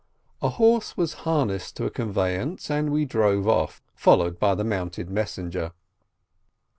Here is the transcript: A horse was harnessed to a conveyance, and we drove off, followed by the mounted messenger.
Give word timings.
A 0.41 0.49
horse 0.49 0.97
was 0.97 1.13
harnessed 1.29 1.75
to 1.75 1.85
a 1.85 1.91
conveyance, 1.91 2.71
and 2.71 2.91
we 2.91 3.05
drove 3.05 3.47
off, 3.47 3.83
followed 3.93 4.39
by 4.39 4.55
the 4.55 4.63
mounted 4.63 5.11
messenger. 5.11 5.73